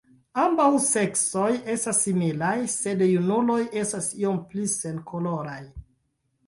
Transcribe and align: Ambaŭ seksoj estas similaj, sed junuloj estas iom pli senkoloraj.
Ambaŭ 0.43 0.63
seksoj 0.85 1.49
estas 1.75 2.01
similaj, 2.05 2.55
sed 2.77 3.05
junuloj 3.11 3.61
estas 3.85 4.09
iom 4.25 4.43
pli 4.55 4.69
senkoloraj. 4.77 5.63